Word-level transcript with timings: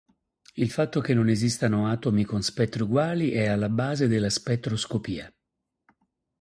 Il 0.55 0.71
fatto 0.71 0.99
che 0.99 1.13
non 1.13 1.29
esistano 1.29 1.87
atomi 1.87 2.23
con 2.25 2.41
spettri 2.41 2.81
uguali 2.81 3.29
è 3.33 3.45
alla 3.45 3.69
base 3.69 4.07
della 4.07 4.31
spettroscopia. 4.31 5.31